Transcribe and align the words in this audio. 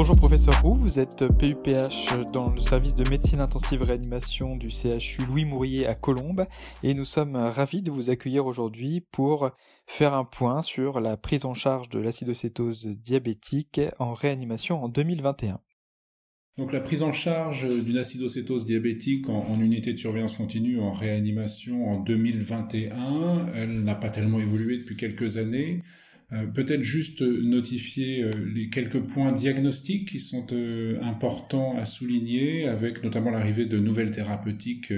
Bonjour 0.00 0.16
professeur 0.16 0.62
Roux, 0.62 0.78
vous 0.78 0.98
êtes 0.98 1.26
PUPH 1.38 2.32
dans 2.32 2.50
le 2.50 2.60
service 2.62 2.94
de 2.94 3.06
médecine 3.10 3.38
intensive 3.40 3.82
réanimation 3.82 4.56
du 4.56 4.70
CHU 4.70 5.26
Louis 5.28 5.44
Mourier 5.44 5.86
à 5.86 5.94
Colombes 5.94 6.46
et 6.82 6.94
nous 6.94 7.04
sommes 7.04 7.36
ravis 7.36 7.82
de 7.82 7.90
vous 7.90 8.08
accueillir 8.08 8.46
aujourd'hui 8.46 9.02
pour 9.12 9.50
faire 9.86 10.14
un 10.14 10.24
point 10.24 10.62
sur 10.62 11.00
la 11.00 11.18
prise 11.18 11.44
en 11.44 11.52
charge 11.52 11.90
de 11.90 11.98
l'acidocétose 11.98 12.86
diabétique 12.86 13.78
en 13.98 14.14
réanimation 14.14 14.82
en 14.82 14.88
2021. 14.88 15.60
Donc 16.56 16.72
la 16.72 16.80
prise 16.80 17.02
en 17.02 17.12
charge 17.12 17.68
d'une 17.68 17.98
acidocétose 17.98 18.64
diabétique 18.64 19.28
en, 19.28 19.60
unité 19.60 19.92
de 19.92 19.98
surveillance 19.98 20.34
continue 20.34 20.80
en 20.80 20.92
réanimation 20.92 21.88
en 21.88 22.00
2021, 22.00 23.48
elle 23.54 23.82
n'a 23.82 23.96
pas 23.96 24.08
tellement 24.08 24.40
évolué 24.40 24.78
depuis 24.78 24.96
quelques 24.96 25.36
années. 25.36 25.82
Euh, 26.32 26.46
peut-être 26.46 26.82
juste 26.82 27.22
notifier 27.22 28.22
euh, 28.22 28.30
les 28.54 28.68
quelques 28.68 29.00
points 29.00 29.32
diagnostiques 29.32 30.10
qui 30.10 30.20
sont 30.20 30.46
euh, 30.52 31.00
importants 31.02 31.76
à 31.76 31.84
souligner, 31.84 32.68
avec 32.68 33.02
notamment 33.02 33.30
l'arrivée 33.30 33.66
de 33.66 33.78
nouvelles 33.78 34.12
thérapeutiques 34.12 34.92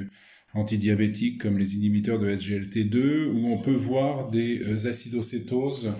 antidiabétiques 0.53 1.41
comme 1.41 1.57
les 1.57 1.77
inhibiteurs 1.77 2.19
de 2.19 2.29
SGLT2, 2.29 3.25
où 3.31 3.47
on 3.47 3.59
peut 3.59 3.71
voir 3.71 4.31
des 4.31 4.87
acidocétoses 4.87 5.91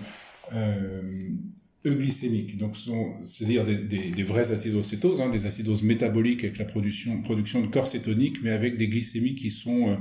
euglycémiques, 1.85 2.57
donc 2.57 2.75
c'est-à-dire 3.23 3.65
des, 3.65 3.81
des, 3.81 4.11
des, 4.11 4.23
vraies 4.23 4.51
acidocétoses, 4.51 5.19
hein, 5.19 5.29
des 5.29 5.45
acidoses 5.45 5.83
métaboliques 5.83 6.43
avec 6.43 6.57
la 6.57 6.65
production, 6.65 7.21
production 7.21 7.61
de 7.61 7.67
corps 7.67 7.87
cétonique, 7.87 8.37
mais 8.41 8.51
avec 8.51 8.77
des 8.77 8.87
glycémies 8.87 9.35
qui 9.35 9.49
sont 9.49 9.89
euh, 9.89 9.95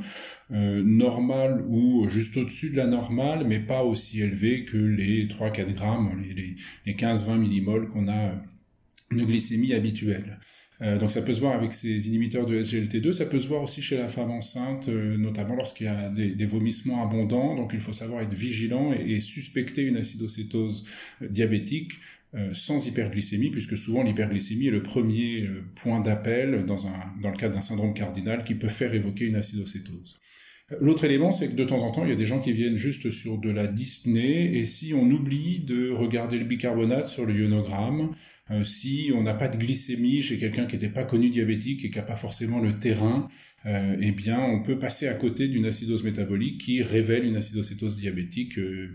euh 0.52 0.82
normales 0.84 1.64
ou 1.68 2.08
juste 2.08 2.36
au-dessus 2.36 2.70
de 2.70 2.77
la 2.77 2.86
normale, 2.86 3.46
mais 3.46 3.58
pas 3.58 3.82
aussi 3.82 4.20
élevées 4.20 4.64
que 4.64 4.77
les 4.77 5.27
3-4 5.27 5.75
grammes, 5.75 6.22
les, 6.22 6.34
les, 6.34 6.55
les 6.86 6.94
15-20 6.94 7.38
millimoles 7.38 7.88
qu'on 7.88 8.06
a 8.06 8.28
euh, 8.28 8.34
de 9.10 9.25
glycémie 9.25 9.75
habituelle. 9.75 10.38
Euh, 10.83 10.98
donc 10.98 11.11
ça 11.11 11.22
peut 11.22 11.33
se 11.33 11.41
voir 11.41 11.55
avec 11.55 11.72
ces 11.72 12.08
inhibiteurs 12.08 12.44
de 12.44 12.61
SGLT2, 12.61 13.12
ça 13.12 13.27
peut 13.27 13.38
se 13.38 13.47
voir 13.47 13.62
aussi 13.62 13.83
chez 13.83 13.97
la 13.97 14.08
femme 14.08 14.30
enceinte, 14.30 14.88
euh, 14.88 15.16
notamment 15.16 15.55
lorsqu'il 15.55 15.86
y 15.86 15.88
a 15.88 16.08
des, 16.08 16.47
vomissements 16.47 17.02
abondants. 17.02 17.55
Donc 17.55 17.70
il 17.72 17.80
faut 17.80 17.92
savoir 17.92 18.22
être 18.22 18.34
vigilant 18.34 18.92
et, 18.92 19.20
suspecter 19.20 19.83
une 19.83 19.97
acidocétose 19.97 20.84
euh, 21.22 21.28
diabétique 21.28 21.92
sans 22.55 22.86
hyperglycémie, 22.86 23.50
puisque 23.50 23.77
souvent 23.77 24.03
l'hyperglycémie 24.03 24.69
est 24.69 24.70
le 24.70 24.83
premier 24.83 25.47
point 25.75 26.00
d'appel 26.00 26.64
dans 26.64 26.77
le 26.77 27.36
cadre 27.36 27.53
d'un 27.53 27.60
syndrome 27.60 27.92
cardinal 27.92 28.42
qui 28.42 28.55
peut 28.55 28.69
faire 28.69 28.94
évoquer 28.94 29.27
une 29.27 29.36
acidocétose. 29.36 30.19
L'autre 30.80 31.05
élément, 31.05 31.30
c'est 31.30 31.48
que 31.48 31.55
de 31.55 31.64
temps 31.64 31.83
en 31.83 31.91
temps, 31.91 32.05
il 32.05 32.08
y 32.08 32.12
a 32.12 32.16
des 32.16 32.25
gens 32.25 32.41
qui 32.41 32.53
viennent 32.53 32.77
juste 32.77 33.10
sur 33.10 33.36
de 33.36 33.50
la 33.50 33.66
dyspnée, 33.66 34.56
et 34.56 34.64
si 34.64 34.94
on 34.94 35.10
oublie 35.10 35.60
de 35.60 35.91
regarder 35.91 36.38
le 36.38 36.47
bicarbonate 36.47 37.06
sur 37.06 37.27
le 37.27 37.34
ionogramme, 37.38 38.12
euh, 38.50 38.64
si 38.64 39.12
on 39.14 39.22
n'a 39.22 39.34
pas 39.34 39.48
de 39.48 39.56
glycémie 39.56 40.20
chez 40.20 40.38
quelqu'un 40.38 40.66
qui 40.66 40.74
n'était 40.74 40.88
pas 40.88 41.04
connu 41.04 41.30
diabétique 41.30 41.84
et 41.84 41.90
qui 41.90 41.96
n'a 41.96 42.04
pas 42.04 42.16
forcément 42.16 42.60
le 42.60 42.78
terrain, 42.78 43.28
euh, 43.66 43.96
eh 44.00 44.10
bien, 44.10 44.40
on 44.40 44.62
peut 44.62 44.78
passer 44.78 45.06
à 45.06 45.14
côté 45.14 45.48
d'une 45.48 45.66
acidose 45.66 46.02
métabolique 46.02 46.60
qui 46.60 46.82
révèle 46.82 47.24
une 47.24 47.36
acidocétose 47.36 47.98
diabétique 47.98 48.58
euh, 48.58 48.92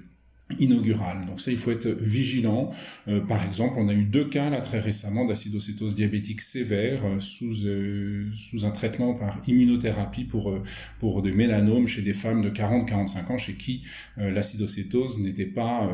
inaugurale. 0.60 1.26
Donc 1.26 1.42
ça, 1.42 1.52
il 1.52 1.58
faut 1.58 1.72
être 1.72 1.88
vigilant. 1.88 2.72
Euh, 3.08 3.20
par 3.20 3.44
exemple, 3.44 3.76
on 3.78 3.88
a 3.90 3.94
eu 3.94 4.04
deux 4.04 4.26
cas 4.26 4.50
là 4.50 4.62
très 4.62 4.80
récemment 4.80 5.26
d'acidocétose 5.26 5.96
diabétique 5.96 6.42
sévère 6.42 7.06
euh, 7.06 7.20
sous 7.20 7.66
euh, 7.66 8.26
sous 8.34 8.66
un 8.66 8.72
traitement 8.72 9.14
par 9.14 9.42
immunothérapie 9.48 10.24
pour 10.24 10.58
pour 11.00 11.22
des 11.22 11.32
mélanomes 11.32 11.88
chez 11.88 12.02
des 12.02 12.14
femmes 12.14 12.42
de 12.42 12.50
40-45 12.50 13.32
ans 13.32 13.38
chez 13.38 13.54
qui 13.54 13.84
l'acidocétose 14.18 15.20
n'était 15.20 15.46
pas 15.46 15.92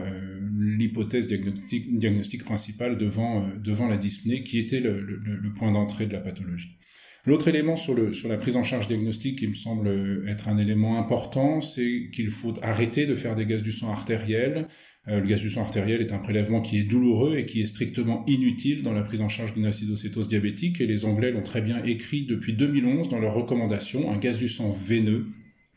l'hypothèse 0.59 1.27
diagnostique, 1.27 1.97
diagnostique 1.97 2.43
principale 2.43 2.97
devant 2.97 3.47
devant 3.63 3.87
la 3.87 3.97
dyspnée 3.97 4.43
qui 4.43 4.59
était 4.59 4.80
le, 4.80 5.02
le, 5.02 5.17
le 5.17 5.53
point 5.53 5.71
d'entrée 5.71 6.05
de 6.05 6.13
la 6.13 6.19
pathologie. 6.19 6.77
L'autre 7.26 7.48
élément 7.48 7.78
sur, 7.78 7.95
la 7.95 8.38
prise 8.38 8.58
en 8.58 8.64
charge 8.64 8.88
diagnostique 8.88 9.39
qui 9.39 9.48
me 9.48 9.54
semble 9.54 10.26
être 10.28 10.50
un 10.50 10.58
élément 10.58 11.00
important, 11.00 11.61
c'est 11.61 12.10
qu'il 12.11 12.30
faut 12.30 12.54
arrêter 12.61 13.06
de 13.06 13.16
faire 13.16 13.38
des 13.38 13.45
gaz 13.45 13.64
du 13.64 13.72
sang 13.72 13.89
artériel. 13.89 14.67
Euh, 15.08 15.22
le 15.22 15.28
gaz 15.28 15.39
du 15.39 15.50
sang 15.50 15.61
artériel 15.61 16.02
est 16.02 16.11
un 16.11 16.17
prélèvement 16.17 16.60
qui 16.60 16.80
est 16.80 16.84
douloureux 16.84 17.38
et 17.38 17.45
qui 17.45 17.61
est 17.61 17.66
strictement 17.66 18.26
inutile 18.28 18.84
dans 18.84 18.92
la 18.92 19.04
prise 19.04 19.22
en 19.22 19.30
charge 19.30 19.54
d'une 19.54 19.66
acidocétose 19.66 20.28
diabétique 20.28 20.82
et 20.82 20.86
les 20.86 21.06
Anglais 21.06 21.32
l'ont 21.32 21.44
très 21.44 21.61
bien 21.61 21.82
écrit 21.86 22.26
depuis 22.26 22.54
2011 22.54 23.08
dans 23.08 23.20
leurs 23.20 23.34
recommandations. 23.34 24.11
Un 24.11 24.17
gaz 24.17 24.38
du 24.38 24.50
sang 24.50 24.70
veineux 24.70 25.26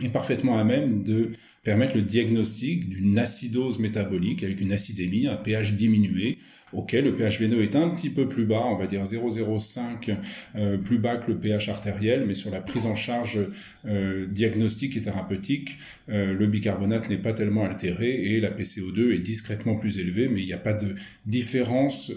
est 0.02 0.08
parfaitement 0.08 0.58
à 0.58 0.64
même 0.64 1.02
de 1.02 1.32
permettre 1.62 1.96
le 1.96 2.02
diagnostic 2.02 2.88
d'une 2.88 3.18
acidose 3.18 3.78
métabolique 3.78 4.44
avec 4.44 4.60
une 4.60 4.72
acidémie, 4.72 5.26
un 5.26 5.36
pH 5.36 5.72
diminué, 5.72 6.38
auquel 6.72 7.04
le 7.04 7.16
pH 7.16 7.40
veineux 7.40 7.62
est 7.62 7.74
un 7.74 7.88
petit 7.88 8.10
peu 8.10 8.28
plus 8.28 8.44
bas, 8.44 8.62
on 8.66 8.76
va 8.76 8.86
dire 8.86 9.02
0,05 9.02 10.16
euh, 10.56 10.76
plus 10.76 10.98
bas 10.98 11.16
que 11.16 11.32
le 11.32 11.38
pH 11.38 11.68
artériel, 11.68 12.24
mais 12.26 12.34
sur 12.34 12.50
la 12.50 12.60
prise 12.60 12.86
en 12.86 12.94
charge 12.94 13.38
euh, 13.86 14.26
diagnostique 14.26 14.96
et 14.96 15.00
thérapeutique, 15.00 15.78
euh, 16.08 16.34
le 16.34 16.46
bicarbonate 16.46 17.08
n'est 17.08 17.16
pas 17.16 17.32
tellement 17.32 17.64
altéré 17.64 18.10
et 18.10 18.40
la 18.40 18.50
PCO2 18.50 19.14
est 19.14 19.18
discrètement 19.18 19.76
plus 19.76 19.98
élevée, 19.98 20.28
mais 20.28 20.42
il 20.42 20.46
n'y 20.46 20.52
a 20.52 20.58
pas 20.58 20.74
de 20.74 20.94
différence 21.24 22.12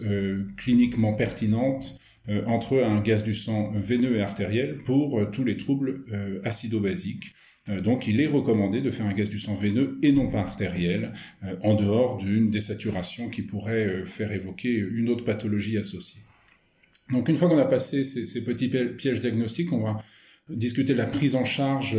cliniquement 0.57 1.13
pertinente 1.13 1.97
entre 2.45 2.83
un 2.83 3.01
gaz 3.01 3.23
du 3.23 3.33
sang 3.33 3.71
veineux 3.73 4.17
et 4.17 4.21
artériel 4.21 4.77
pour 4.85 5.31
tous 5.31 5.43
les 5.43 5.57
troubles 5.57 6.03
acido-basiques. 6.43 7.33
Euh, 7.69 7.81
donc 7.81 8.07
il 8.07 8.19
est 8.21 8.27
recommandé 8.27 8.81
de 8.81 8.91
faire 8.91 9.05
un 9.05 9.13
gaz 9.13 9.29
du 9.29 9.39
sang 9.39 9.53
veineux 9.53 9.97
et 10.01 10.11
non 10.11 10.29
pas 10.29 10.39
artériel, 10.39 11.13
euh, 11.43 11.55
en 11.63 11.75
dehors 11.75 12.17
d'une 12.17 12.49
désaturation 12.49 13.29
qui 13.29 13.41
pourrait 13.41 13.85
euh, 13.85 14.05
faire 14.05 14.31
évoquer 14.31 14.73
une 14.73 15.09
autre 15.09 15.23
pathologie 15.23 15.77
associée. 15.77 16.21
Donc 17.11 17.27
une 17.29 17.37
fois 17.37 17.49
qu'on 17.49 17.57
a 17.57 17.65
passé 17.65 18.03
ces, 18.03 18.43
petits 18.43 18.69
pièges 18.69 19.19
diagnostiques, 19.19 19.73
on 19.73 19.81
va 19.81 20.03
discuter 20.47 20.93
de 20.93 20.99
la 20.99 21.07
prise 21.07 21.35
en 21.35 21.43
charge 21.43 21.97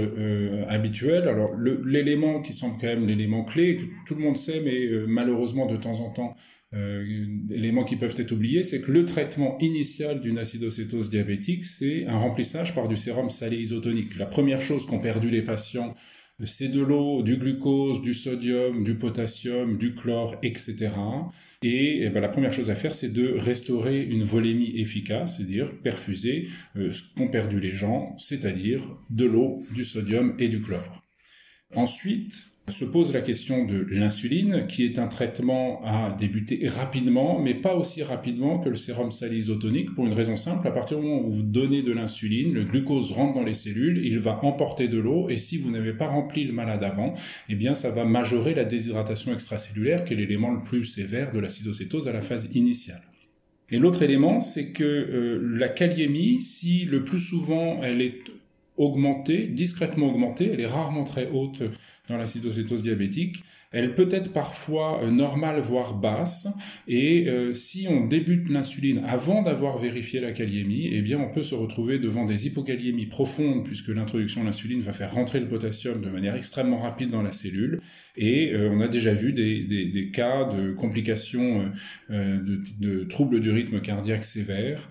habituelle. 0.69 1.27
Alors 1.27 1.57
l'élément 1.57 2.41
qui 2.41 2.53
semble 2.53 2.77
quand 2.81 2.87
même 2.87 3.09
l'élément 3.09 3.43
clé, 3.43 3.77
que 3.77 3.83
tout 4.07 4.15
le 4.15 4.21
monde 4.21 4.37
sait, 4.37 4.61
mais 4.61 4.89
malheureusement 5.09 5.67
de 5.67 5.77
temps 5.77 5.99
en 5.99 6.11
temps 6.11 6.37
éléments 6.73 7.85
qui 7.85 7.97
peuvent 7.97 8.15
être 8.17 8.33
oubliés, 8.33 8.63
c'est 8.63 8.81
que 8.81 8.93
le 8.93 9.05
traitement 9.05 9.59
initial 9.59 10.21
d'une 10.21 10.39
acidocétose 10.39 11.11
diabétique, 11.11 11.65
c'est 11.65 12.07
un 12.07 12.17
remplissage 12.17 12.75
par 12.75 12.87
du 12.87 12.97
sérum 12.97 13.29
salé 13.29 13.57
isotonique. 13.57 14.17
La 14.17 14.27
première 14.27 14.61
chose 14.61 14.87
qu'ont 14.87 15.01
perdu 15.01 15.31
les 15.31 15.43
patients, 15.43 15.95
c'est 16.45 16.69
de 16.69 16.81
l'eau, 16.81 17.23
du 17.23 17.37
glucose, 17.37 18.01
du 18.03 18.15
sodium, 18.15 18.85
du 18.85 18.95
potassium, 18.97 19.79
du 19.79 19.95
chlore, 19.95 20.37
etc. 20.43 20.91
Et, 21.63 22.05
eh 22.05 22.09
ben, 22.09 22.21
la 22.21 22.29
première 22.29 22.53
chose 22.53 22.71
à 22.71 22.75
faire, 22.75 22.95
c'est 22.95 23.13
de 23.13 23.35
restaurer 23.37 24.03
une 24.03 24.23
volémie 24.23 24.73
efficace, 24.81 25.37
c'est-à-dire 25.37 25.77
perfuser 25.83 26.49
euh, 26.77 26.93
ce 26.93 27.03
qu'ont 27.15 27.29
perdu 27.29 27.61
les 27.61 27.73
gens, 27.73 28.17
c'est-à-dire 28.17 28.83
de 29.11 29.27
l'eau, 29.27 29.63
du 29.75 29.85
sodium 29.85 30.35
et 30.39 30.49
du 30.49 30.61
chlore. 30.61 31.05
Ensuite, 31.75 32.47
se 32.71 32.85
pose 32.85 33.13
la 33.13 33.21
question 33.21 33.65
de 33.65 33.87
l'insuline, 33.91 34.67
qui 34.69 34.85
est 34.85 34.99
un 34.99 35.09
traitement 35.09 35.81
à 35.85 36.13
débuter 36.13 36.67
rapidement, 36.67 37.41
mais 37.41 37.55
pas 37.55 37.75
aussi 37.75 38.03
rapidement 38.03 38.59
que 38.59 38.69
le 38.69 38.77
sérum 38.77 39.11
salé 39.11 39.39
isotonique, 39.39 39.95
pour 39.95 40.07
une 40.07 40.13
raison 40.13 40.37
simple, 40.37 40.67
à 40.67 40.71
partir 40.71 40.99
du 40.99 41.05
moment 41.07 41.23
où 41.27 41.33
vous 41.33 41.43
donnez 41.43 41.83
de 41.83 41.93
l'insuline, 41.93 42.53
le 42.53 42.65
glucose 42.65 43.13
rentre 43.13 43.35
dans 43.35 43.45
les 43.45 43.55
cellules, 43.55 44.05
il 44.05 44.19
va 44.19 44.39
emporter 44.45 44.89
de 44.89 44.99
l'eau, 44.99 45.29
et 45.29 45.37
si 45.37 45.59
vous 45.59 45.71
n'avez 45.71 45.93
pas 45.93 46.07
rempli 46.07 46.45
le 46.45 46.53
malade 46.53 46.83
avant, 46.83 47.15
eh 47.49 47.55
bien 47.55 47.75
ça 47.75 47.91
va 47.91 48.05
majorer 48.05 48.55
la 48.55 48.65
déshydratation 48.65 49.33
extracellulaire, 49.33 50.05
qui 50.05 50.15
est 50.15 50.17
l'élément 50.17 50.51
le 50.51 50.63
plus 50.63 50.85
sévère 50.85 51.33
de 51.33 51.39
l'acidocétose 51.39 52.09
à 52.09 52.13
la 52.13 52.21
phase 52.21 52.49
initiale. 52.55 53.03
Et 53.71 53.79
l'autre 53.79 54.03
élément, 54.03 54.41
c'est 54.41 54.73
que 54.73 54.85
euh, 54.85 55.41
la 55.57 55.69
kaliémie, 55.69 56.41
si 56.41 56.85
le 56.85 57.05
plus 57.05 57.21
souvent 57.21 57.81
elle 57.83 58.03
est 58.03 58.19
augmentée, 58.77 59.47
discrètement 59.47 60.09
augmentée, 60.09 60.51
elle 60.53 60.61
est 60.61 60.67
rarement 60.67 61.05
très 61.05 61.29
haute 61.31 61.63
dans 62.11 62.19
l'acidocétose 62.19 62.83
diabétique, 62.83 63.43
elle 63.73 63.95
peut 63.95 64.09
être 64.11 64.33
parfois 64.33 65.01
euh, 65.03 65.11
normale, 65.11 65.61
voire 65.61 65.95
basse, 65.95 66.49
et 66.89 67.29
euh, 67.29 67.55
si 67.55 67.87
on 67.89 68.07
débute 68.07 68.49
l'insuline 68.51 69.01
avant 69.07 69.43
d'avoir 69.43 69.79
vérifié 69.79 70.21
la 70.21 70.33
kaliémie, 70.33 70.89
eh 70.93 71.03
bien 71.03 71.21
on 71.21 71.31
peut 71.31 71.45
se 71.45 71.55
retrouver 71.55 72.01
devant 72.01 72.25
des 72.25 72.49
hypokaliémies 72.49 73.07
profondes, 73.07 73.65
puisque 73.65 73.89
l'introduction 73.89 74.41
de 74.41 74.47
l'insuline 74.47 74.81
va 74.81 74.93
faire 74.93 75.15
rentrer 75.15 75.39
le 75.39 75.47
potassium 75.47 76.01
de 76.01 76.11
manière 76.11 76.35
extrêmement 76.35 76.79
rapide 76.79 77.11
dans 77.11 77.23
la 77.23 77.31
cellule, 77.31 77.81
et 78.17 78.53
euh, 78.53 78.71
on 78.73 78.81
a 78.81 78.89
déjà 78.89 79.15
vu 79.15 79.33
des, 79.33 80.11
cas 80.13 80.45
de 80.45 80.73
complications 80.73 81.71
de, 82.09 82.61
de, 82.81 83.05
troubles 83.05 83.41
du 83.41 83.51
rythme 83.51 83.81
cardiaque 83.81 84.25
sévères 84.25 84.89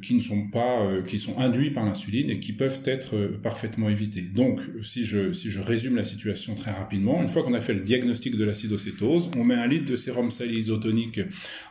qui 0.00 0.14
ne 0.14 0.20
sont 0.20 0.48
pas, 0.48 0.88
qui 1.06 1.18
sont 1.18 1.38
induits 1.38 1.70
par 1.70 1.84
l'insuline 1.84 2.30
et 2.30 2.40
qui 2.40 2.52
peuvent 2.52 2.80
être 2.84 3.38
parfaitement 3.42 3.88
évités. 3.88 4.22
Donc, 4.22 4.60
si 4.82 5.04
je, 5.04 5.32
si 5.32 5.50
je 5.50 5.60
résume 5.60 5.96
la 5.96 6.04
situation 6.04 6.31
très 6.54 6.72
rapidement, 6.72 7.22
une 7.22 7.28
fois 7.28 7.42
qu'on 7.42 7.54
a 7.54 7.60
fait 7.60 7.74
le 7.74 7.80
diagnostic 7.80 8.36
de 8.36 8.44
l'acidocétose, 8.44 9.30
on 9.36 9.44
met 9.44 9.54
un 9.54 9.66
litre 9.66 9.86
de 9.86 9.96
sérum 9.96 10.30
salé 10.30 10.54
isotonique 10.54 11.20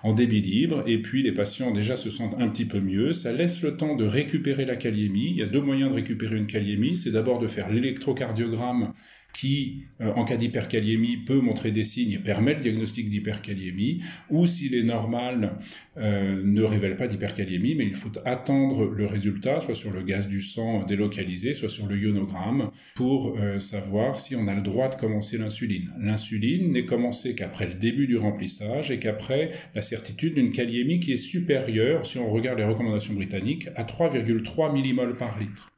en 0.03 0.13
débit 0.13 0.41
libre, 0.41 0.83
et 0.87 1.01
puis 1.01 1.23
les 1.23 1.31
patients 1.31 1.71
déjà 1.71 1.95
se 1.95 2.09
sentent 2.09 2.35
un 2.39 2.47
petit 2.49 2.65
peu 2.65 2.79
mieux. 2.79 3.11
Ça 3.11 3.31
laisse 3.31 3.61
le 3.61 3.77
temps 3.77 3.95
de 3.95 4.05
récupérer 4.05 4.65
la 4.65 4.75
kaliémie. 4.75 5.29
Il 5.31 5.37
y 5.37 5.43
a 5.43 5.47
deux 5.47 5.61
moyens 5.61 5.89
de 5.89 5.95
récupérer 5.95 6.37
une 6.37 6.47
kaliémie. 6.47 6.95
C'est 6.95 7.11
d'abord 7.11 7.39
de 7.39 7.47
faire 7.47 7.69
l'électrocardiogramme 7.69 8.87
qui, 9.33 9.83
euh, 10.01 10.11
en 10.15 10.25
cas 10.25 10.37
d'hyperkaliémie, 10.37 11.17
peut 11.17 11.39
montrer 11.39 11.71
des 11.71 11.83
signes 11.83 12.13
et 12.13 12.19
permet 12.19 12.53
le 12.53 12.61
diagnostic 12.61 13.09
d'hyperkaliémie, 13.09 13.99
ou 14.29 14.45
s'il 14.45 14.75
est 14.75 14.83
normal, 14.83 15.57
euh, 15.97 16.41
ne 16.43 16.63
révèle 16.63 16.95
pas 16.95 17.07
d'hyperkaliémie, 17.07 17.75
mais 17.75 17.85
il 17.85 17.95
faut 17.95 18.11
attendre 18.25 18.85
le 18.85 19.05
résultat, 19.05 19.59
soit 19.59 19.75
sur 19.75 19.91
le 19.91 20.01
gaz 20.03 20.27
du 20.27 20.41
sang 20.41 20.83
délocalisé, 20.83 21.53
soit 21.53 21.69
sur 21.69 21.87
le 21.87 21.97
ionogramme, 21.97 22.71
pour 22.95 23.37
euh, 23.37 23.59
savoir 23.59 24.19
si 24.19 24.35
on 24.35 24.47
a 24.47 24.55
le 24.55 24.61
droit 24.61 24.89
de 24.89 24.95
commencer 24.95 25.37
l'insuline. 25.37 25.87
L'insuline 25.99 26.71
n'est 26.71 26.85
commencée 26.85 27.35
qu'après 27.35 27.67
le 27.67 27.73
début 27.73 28.07
du 28.07 28.17
remplissage 28.17 28.91
et 28.91 28.99
qu'après 28.99 29.51
la 29.75 29.81
certitude 29.81 30.35
d'une 30.35 30.51
kaliémie 30.51 30.99
qui 30.99 31.13
est 31.13 31.17
supérieure, 31.17 32.05
si 32.05 32.17
on 32.17 32.29
regarde 32.29 32.59
les 32.59 32.65
recommandations 32.65 33.13
britanniques, 33.13 33.69
à 33.75 33.83
3,3 33.83 34.73
millimoles 34.73 35.15
par 35.15 35.39
litre. 35.39 35.70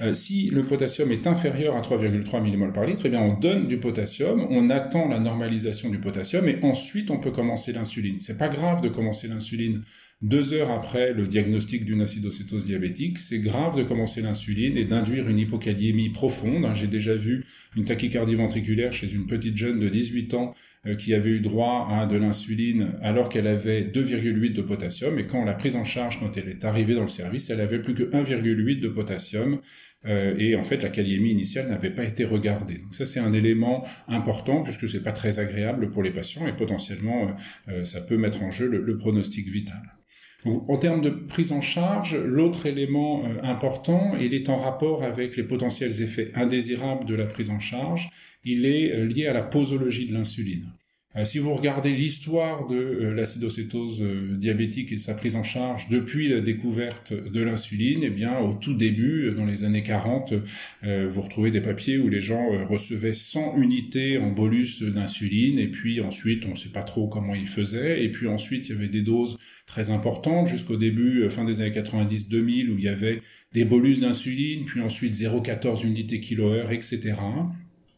Euh, 0.00 0.14
si 0.14 0.48
le 0.48 0.64
potassium 0.64 1.12
est 1.12 1.26
inférieur 1.26 1.76
à 1.76 1.82
3,3 1.82 2.40
mmol 2.40 2.72
par 2.72 2.86
litre, 2.86 3.02
eh 3.04 3.10
bien 3.10 3.20
on 3.20 3.38
donne 3.38 3.68
du 3.68 3.78
potassium, 3.78 4.46
on 4.48 4.70
attend 4.70 5.06
la 5.06 5.18
normalisation 5.18 5.90
du 5.90 5.98
potassium 5.98 6.48
et 6.48 6.56
ensuite 6.62 7.10
on 7.10 7.18
peut 7.18 7.30
commencer 7.30 7.74
l'insuline. 7.74 8.18
C'est 8.18 8.38
pas 8.38 8.48
grave 8.48 8.80
de 8.80 8.88
commencer 8.88 9.28
l'insuline 9.28 9.82
deux 10.22 10.54
heures 10.54 10.70
après 10.70 11.12
le 11.12 11.26
diagnostic 11.26 11.84
d'une 11.84 12.00
acidocétose 12.00 12.64
diabétique, 12.64 13.18
c'est 13.18 13.40
grave 13.40 13.76
de 13.76 13.82
commencer 13.82 14.22
l'insuline 14.22 14.78
et 14.78 14.84
d'induire 14.84 15.28
une 15.28 15.38
hypokaliémie 15.38 16.10
profonde. 16.10 16.66
J'ai 16.74 16.86
déjà 16.86 17.14
vu 17.14 17.44
une 17.76 17.84
tachycardie 17.84 18.36
ventriculaire 18.36 18.92
chez 18.92 19.12
une 19.12 19.26
petite 19.26 19.56
jeune 19.56 19.78
de 19.78 19.88
18 19.88 20.34
ans 20.34 20.54
qui 20.98 21.14
avait 21.14 21.30
eu 21.30 21.40
droit 21.40 21.86
à 21.88 22.06
de 22.06 22.16
l'insuline 22.16 22.94
alors 23.02 23.28
qu'elle 23.28 23.46
avait 23.46 23.82
2,8 23.82 24.52
de 24.52 24.62
potassium 24.62 25.16
et 25.18 25.26
quand 25.26 25.44
la 25.44 25.54
prise 25.54 25.76
en 25.76 25.84
charge 25.84 26.18
quand 26.18 26.36
elle 26.36 26.48
est 26.48 26.64
arrivée 26.64 26.94
dans 26.94 27.02
le 27.02 27.08
service, 27.08 27.50
elle 27.50 27.60
avait 27.60 27.80
plus 27.80 27.94
que 27.94 28.02
1,8 28.02 28.80
de 28.80 28.88
potassium 28.88 29.60
euh, 30.06 30.34
et 30.36 30.56
en 30.56 30.64
fait 30.64 30.82
la 30.82 30.88
kaliémie 30.88 31.30
initiale 31.30 31.68
n'avait 31.68 31.90
pas 31.90 32.04
été 32.04 32.24
regardée. 32.24 32.78
Donc 32.78 32.94
ça 32.94 33.06
c'est 33.06 33.20
un 33.20 33.32
élément 33.32 33.86
important 34.08 34.62
puisque 34.62 34.88
c'est 34.88 35.02
pas 35.02 35.12
très 35.12 35.38
agréable 35.38 35.90
pour 35.90 36.02
les 36.02 36.10
patients 36.10 36.46
et 36.48 36.52
potentiellement 36.52 37.36
euh, 37.68 37.84
ça 37.84 38.00
peut 38.00 38.16
mettre 38.16 38.42
en 38.42 38.50
jeu 38.50 38.66
le, 38.66 38.98
pronostic 38.98 39.48
vital. 39.48 39.82
En 40.44 40.76
termes 40.76 41.02
de 41.02 41.10
prise 41.10 41.52
en 41.52 41.60
charge, 41.60 42.16
l'autre 42.16 42.66
élément 42.66 43.24
important, 43.42 44.16
il 44.20 44.34
est 44.34 44.48
en 44.48 44.56
rapport 44.56 45.04
avec 45.04 45.36
les 45.36 45.44
potentiels 45.44 46.02
effets 46.02 46.32
indésirables 46.34 47.04
de 47.04 47.14
la 47.14 47.26
prise 47.26 47.50
en 47.50 47.60
charge, 47.60 48.10
il 48.44 48.66
est 48.66 48.92
euh, 48.92 49.04
lié 49.04 49.26
à 49.26 49.32
la 49.32 49.42
posologie 49.42 50.06
de 50.06 50.14
l'insuline. 50.14 50.72
Euh, 51.14 51.26
si 51.26 51.38
vous 51.38 51.52
regardez 51.52 51.92
l'histoire 51.92 52.66
de 52.66 52.76
euh, 52.76 53.14
l'acidocétose 53.14 54.02
diabétique 54.02 54.92
et 54.92 54.96
sa 54.96 55.14
prise 55.14 55.36
en 55.36 55.42
charge 55.42 55.88
depuis 55.88 56.28
la 56.28 56.40
découverte 56.40 57.12
de 57.12 57.42
l'insuline, 57.42 58.00
eh 58.02 58.10
bien, 58.10 58.38
au 58.38 58.54
tout 58.54 58.74
début, 58.74 59.32
dans 59.36 59.44
les 59.44 59.64
années 59.64 59.82
40, 59.82 60.34
vous 60.82 61.20
retrouvez 61.20 61.50
des 61.50 61.60
papiers 61.60 61.98
où 61.98 62.08
les 62.08 62.20
gens 62.20 62.66
recevaient 62.66 63.12
100 63.12 63.56
unités 63.58 64.18
en 64.18 64.30
bolus 64.30 64.82
d'insuline, 64.82 65.58
et 65.58 65.68
puis 65.68 66.00
ensuite, 66.00 66.44
on 66.46 66.50
ne 66.50 66.56
sait 66.56 66.70
pas 66.70 66.82
trop 66.82 67.08
comment 67.08 67.34
ils 67.34 67.48
faisaient, 67.48 68.04
et 68.04 68.10
puis 68.10 68.26
ensuite, 68.26 68.68
il 68.68 68.72
y 68.72 68.78
avait 68.78 68.88
des 68.88 69.02
doses 69.02 69.36
très 69.66 69.90
importantes 69.90 70.48
jusqu'au 70.48 70.76
début, 70.76 71.28
fin 71.30 71.44
des 71.44 71.60
années 71.60 71.70
90-2000, 71.70 72.70
où 72.70 72.78
il 72.78 72.84
y 72.84 72.88
avait 72.88 73.20
des 73.52 73.64
bolus 73.64 74.00
d'insuline, 74.00 74.64
puis 74.64 74.80
ensuite 74.80 75.14
0,14 75.14 75.86
unités 75.86 76.20
kilo-heure, 76.20 76.72
etc. 76.72 77.14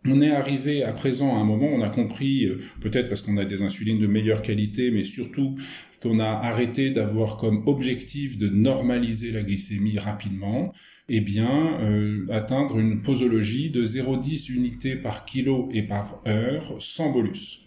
On 0.06 0.21
est 0.21 0.33
arrivé 0.33 0.83
à 0.83 0.93
présent 0.93 1.35
à 1.35 1.41
un 1.41 1.45
moment, 1.45 1.69
on 1.73 1.81
a 1.81 1.89
compris, 1.89 2.45
euh, 2.45 2.61
peut-être 2.83 3.09
parce 3.09 3.23
qu'on 3.23 3.39
a 3.39 3.47
des 3.47 3.62
insulines 3.62 3.99
de 3.99 4.06
meilleure 4.06 4.43
qualité, 4.43 4.91
mais 4.91 5.03
surtout 5.03 5.55
qu'on 6.03 6.21
a 6.21 6.27
arrêté 6.27 6.91
d'avoir 6.91 7.39
comme 7.39 7.62
objectif 7.67 8.37
de 8.37 8.51
normaliser 8.51 9.33
la 9.33 9.43
glycémie 9.43 9.99
rapidement, 9.99 10.75
eh 11.09 11.23
bien, 11.23 11.81
euh, 11.81 12.27
atteindre 12.31 12.79
une 12.79 13.01
posologie 13.01 13.71
de 13.71 13.83
0,10 13.83 14.53
unités 14.53 14.97
par 14.97 15.25
kilo 15.25 15.71
et 15.73 15.83
par 15.83 16.21
heure 16.29 16.77
sans 16.81 17.11
bolus. 17.11 17.63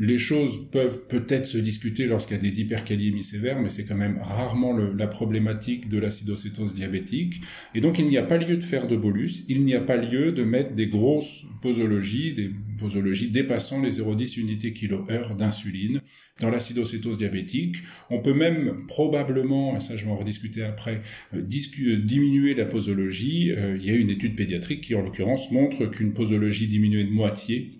Les 0.00 0.16
choses 0.16 0.70
peuvent 0.70 1.08
peut-être 1.08 1.46
se 1.46 1.58
discuter 1.58 2.06
lorsqu'il 2.06 2.36
y 2.36 2.38
a 2.38 2.42
des 2.42 2.60
hyperkaliémies 2.60 3.24
sévères, 3.24 3.60
mais 3.60 3.68
c'est 3.68 3.84
quand 3.84 3.96
même 3.96 4.18
rarement 4.20 4.72
la 4.72 5.08
problématique 5.08 5.88
de 5.88 5.98
l'acidocétose 5.98 6.72
diabétique. 6.72 7.40
Et 7.74 7.80
donc 7.80 7.98
il 7.98 8.06
n'y 8.06 8.16
a 8.16 8.22
pas 8.22 8.36
lieu 8.36 8.56
de 8.56 8.62
faire 8.62 8.86
de 8.86 8.96
bolus, 8.96 9.44
il 9.48 9.64
n'y 9.64 9.74
a 9.74 9.80
pas 9.80 9.96
lieu 9.96 10.30
de 10.30 10.44
mettre 10.44 10.74
des 10.76 10.86
grosses 10.86 11.46
posologies, 11.62 12.32
des 12.32 12.52
posologies 12.78 13.30
dépassant 13.30 13.82
les 13.82 13.90
0,10 13.90 14.38
unités 14.38 14.72
kilo-heure 14.72 15.34
d'insuline 15.34 16.00
dans 16.40 16.50
l'acidocétose 16.50 17.18
diabétique. 17.18 17.78
On 18.08 18.20
peut 18.20 18.34
même 18.34 18.86
probablement, 18.86 19.76
et 19.76 19.80
ça 19.80 19.96
je 19.96 20.04
vais 20.04 20.12
en 20.12 20.16
rediscuter 20.16 20.62
après, 20.62 21.02
euh, 21.34 21.38
euh, 21.38 21.96
diminuer 21.96 22.54
la 22.54 22.66
posologie. 22.66 23.50
Euh, 23.50 23.76
il 23.76 23.84
y 23.84 23.90
a 23.90 23.94
une 23.94 24.10
étude 24.10 24.36
pédiatrique 24.36 24.82
qui 24.82 24.94
en 24.94 25.02
l'occurrence 25.02 25.50
montre 25.50 25.86
qu'une 25.86 26.12
posologie 26.12 26.68
diminuée 26.68 27.02
de 27.02 27.10
moitié 27.10 27.72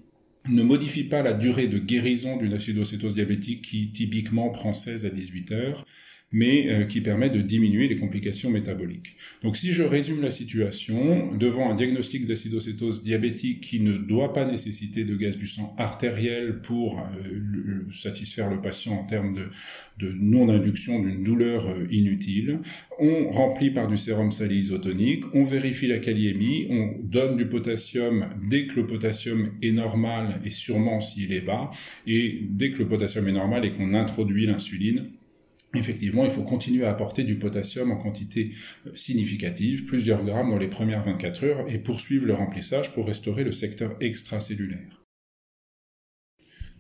ne 0.49 0.63
modifie 0.63 1.05
pas 1.05 1.23
la 1.23 1.33
durée 1.33 1.69
de 1.69 1.79
guérison 1.79 2.37
d'une 2.37 2.53
acidocétose 2.53 3.15
diabétique 3.15 3.63
qui 3.63 3.91
typiquement 3.91 4.51
prend 4.51 4.73
16 4.73 5.07
à 5.07 5.11
18 5.11 5.53
heures, 5.53 5.85
mais 6.31 6.69
euh, 6.69 6.85
qui 6.85 7.01
permet 7.01 7.31
de 7.31 7.41
diminuer 7.41 7.89
les 7.89 7.97
complications 7.97 8.51
métaboliques. 8.51 9.17
Donc 9.43 9.57
si 9.57 9.73
je 9.73 9.83
résume 9.83 10.21
la 10.21 10.31
situation, 10.31 11.35
devant 11.35 11.71
un 11.71 11.75
diagnostic 11.75 12.27
d'acidocétose 12.27 13.03
diabétique 13.03 13.63
qui 13.63 13.81
ne 13.81 13.97
doit 13.97 14.33
pas 14.33 14.45
nécessiter 14.45 15.05
de 15.05 15.17
gaz 15.17 15.39
du 15.39 15.47
sang 15.47 15.75
artériel 15.79 16.61
pour 16.61 17.01
euh, 17.01 17.91
satisfaire 17.93 18.51
le 18.51 18.61
patient 18.61 18.93
en 18.93 19.05
termes 19.05 19.35
de, 19.35 19.49
non-induction 20.01 21.01
d'une 21.01 21.25
douleur 21.25 21.69
euh, 21.69 21.87
inutile, 21.91 22.61
on 23.01 23.31
remplit 23.31 23.71
par 23.71 23.89
du 23.89 23.97
sérum 23.97 24.31
salé 24.31 24.57
isotonique, 24.57 25.25
on 25.35 25.45
vérifie 25.45 25.87
la 25.87 25.99
kaliémie, 25.99 26.67
on 26.71 26.95
donne 27.03 27.37
du 27.37 27.47
potassium 27.47 28.27
dès 28.49 28.67
que 28.67 28.81
le 28.81 28.87
potassium 28.87 29.51
est 29.61 29.73
normal 29.73 30.41
et 30.45 30.51
sûrement 30.51 31.01
s'il 31.01 31.33
est 31.33 31.41
bas, 31.41 31.71
et 32.07 32.43
dès 32.49 32.71
que 32.71 32.79
le 32.79 32.87
potassium 32.87 33.27
est 33.29 33.33
normal 33.33 33.65
et 33.65 33.73
qu'on 33.73 33.95
introduit 33.95 34.47
l'insuline, 34.47 35.07
Effectivement, 35.75 36.25
il 36.25 36.31
faut 36.31 36.43
continuer 36.43 36.87
à 36.87 36.91
apporter 36.91 37.25
du 37.25 37.39
potassium 37.39 37.91
en 37.91 37.97
quantité 37.97 38.53
euh, 38.87 38.91
significative, 38.95 39.85
plusieurs 39.85 40.25
grammes 40.25 40.51
dans 40.51 40.59
les 40.59 40.69
premières 40.69 41.03
24 41.03 41.45
heures, 41.45 41.67
et 41.69 41.79
poursuivre 41.79 42.27
le 42.27 42.35
remplissage 42.35 42.93
pour 42.95 43.07
restaurer 43.07 43.45
le 43.45 43.53
secteur 43.53 43.97
extracellulaire. 44.01 44.99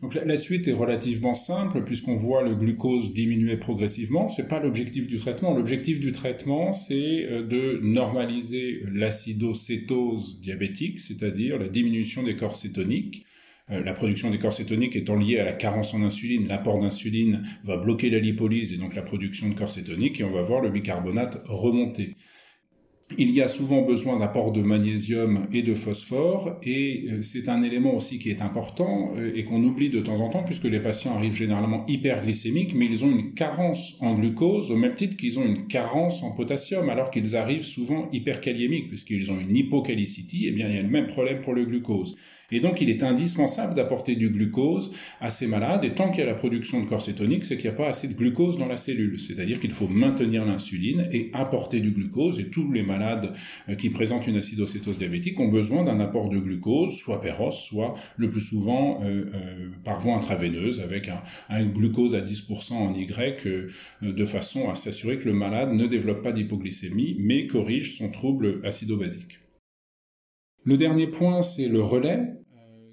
Donc 0.00 0.14
la, 0.14 0.36
suite 0.36 0.68
est 0.68 0.72
relativement 0.72 1.34
simple 1.34 1.82
puisqu'on 1.82 2.14
voit 2.14 2.44
le 2.44 2.54
glucose 2.54 3.12
diminuer 3.12 3.56
progressivement. 3.56 4.28
C'est 4.28 4.46
pas 4.46 4.60
l'objectif 4.60 5.08
du 5.08 5.16
traitement. 5.16 5.56
L'objectif 5.56 5.98
du 5.98 6.12
traitement, 6.12 6.72
c'est 6.72 7.26
euh, 7.26 7.42
de 7.42 7.80
normaliser 7.82 8.84
l'acidocétose 8.92 10.40
diabétique, 10.40 11.00
c'est-à-dire 11.00 11.58
la 11.58 11.68
diminution 11.68 12.22
des 12.22 12.36
corps 12.36 12.54
cétoniques 12.54 13.26
la 13.70 13.92
production 13.92 14.30
des 14.30 14.38
corps 14.38 14.52
cétoniques 14.52 14.96
étant 14.96 15.16
liée 15.16 15.38
à 15.38 15.44
la 15.44 15.52
carence 15.52 15.94
en 15.94 16.02
insuline, 16.02 16.48
l'apport 16.48 16.78
d'insuline 16.78 17.42
va 17.64 17.76
bloquer 17.76 18.10
la 18.10 18.18
lipolyse 18.18 18.72
et 18.72 18.76
donc 18.76 18.94
la 18.94 19.02
production 19.02 19.48
de 19.48 19.54
corps 19.54 19.70
cétoniques 19.70 20.20
et 20.20 20.24
on 20.24 20.32
va 20.32 20.42
voir 20.42 20.60
le 20.60 20.70
bicarbonate 20.70 21.42
remonter. 21.46 22.16
Il 23.16 23.30
y 23.30 23.40
a 23.40 23.48
souvent 23.48 23.82
besoin 23.82 24.18
d'apport 24.18 24.52
de 24.52 24.60
magnésium 24.60 25.48
et 25.52 25.62
de 25.62 25.74
phosphore, 25.74 26.58
et 26.62 27.06
euh, 27.10 27.22
c'est 27.22 27.48
un 27.48 27.62
élément 27.62 27.94
aussi 27.94 28.18
qui 28.18 28.28
est 28.28 28.42
important 28.42 29.12
euh, 29.16 29.32
et 29.34 29.44
qu'on 29.44 29.64
oublie 29.64 29.88
de 29.88 30.00
temps 30.00 30.20
en 30.20 30.28
temps, 30.28 30.44
puisque 30.44 30.64
les 30.64 30.78
patients 30.78 31.16
arrivent 31.16 31.34
généralement 31.34 31.86
hyperglycémiques, 31.86 32.74
mais 32.74 32.84
ils 32.84 33.06
ont 33.06 33.10
une 33.10 33.32
carence 33.32 33.96
en 34.00 34.14
glucose, 34.14 34.70
au 34.70 34.76
même 34.76 34.94
titre 34.94 35.16
qu'ils 35.16 35.38
ont 35.38 35.44
une 35.44 35.66
carence 35.68 36.22
en 36.22 36.32
potassium, 36.32 36.90
alors 36.90 37.10
qu'ils 37.10 37.34
arrivent 37.34 37.64
souvent 37.64 38.10
hyperkaliémiques, 38.12 38.88
puisqu'ils 38.88 39.32
ont 39.32 39.40
une 39.40 39.56
hypocalicité, 39.56 40.36
et 40.44 40.48
eh 40.48 40.52
bien 40.52 40.68
il 40.68 40.74
y 40.74 40.78
a 40.78 40.82
le 40.82 40.90
même 40.90 41.06
problème 41.06 41.40
pour 41.40 41.54
le 41.54 41.64
glucose. 41.64 42.14
Et 42.50 42.60
donc, 42.60 42.80
il 42.80 42.88
est 42.88 43.02
indispensable 43.02 43.74
d'apporter 43.74 44.16
du 44.16 44.30
glucose 44.30 44.92
à 45.20 45.28
ces 45.28 45.46
malades. 45.46 45.84
Et 45.84 45.90
tant 45.90 46.10
qu'il 46.10 46.20
y 46.20 46.22
a 46.22 46.26
la 46.26 46.34
production 46.34 46.80
de 46.80 46.88
corps 46.88 47.02
cétonique, 47.02 47.44
c'est 47.44 47.56
qu'il 47.56 47.66
n'y 47.66 47.74
a 47.74 47.76
pas 47.76 47.88
assez 47.88 48.08
de 48.08 48.14
glucose 48.14 48.56
dans 48.56 48.66
la 48.66 48.78
cellule. 48.78 49.20
C'est-à-dire 49.20 49.60
qu'il 49.60 49.72
faut 49.72 49.88
maintenir 49.88 50.46
l'insuline 50.46 51.08
et 51.12 51.30
apporter 51.34 51.80
du 51.80 51.90
glucose. 51.90 52.40
Et 52.40 52.48
tous 52.48 52.72
les 52.72 52.82
malades 52.82 53.34
euh, 53.68 53.74
qui 53.74 53.90
présentent 53.90 54.26
une 54.26 54.36
acidocétose 54.36 54.98
diabétique 54.98 55.38
ont 55.40 55.48
besoin 55.48 55.84
d'un 55.84 56.00
apport 56.00 56.30
de 56.30 56.38
glucose, 56.38 56.96
soit 56.96 57.20
péros, 57.20 57.50
soit 57.50 57.92
le 58.16 58.30
plus 58.30 58.40
souvent 58.40 59.00
euh, 59.02 59.26
euh, 59.34 59.68
par 59.84 60.00
voie 60.00 60.14
intraveineuse, 60.14 60.80
avec 60.80 61.10
un, 61.50 61.66
glucose 61.66 62.14
à 62.14 62.20
10% 62.20 62.72
en 62.72 62.94
Y, 62.94 63.46
de 64.02 64.24
façon 64.24 64.70
à 64.70 64.74
s'assurer 64.74 65.18
que 65.18 65.26
le 65.26 65.34
malade 65.34 65.72
ne 65.72 65.86
développe 65.86 66.22
pas 66.22 66.32
d'hypoglycémie, 66.32 67.16
mais 67.18 67.46
corrige 67.46 67.96
son 67.96 68.10
trouble 68.10 68.60
acido-basique. 68.64 69.38
Le 70.68 70.76
dernier 70.76 71.06
point, 71.06 71.40
c'est 71.40 71.66
le 71.66 71.80
relais. 71.80 72.20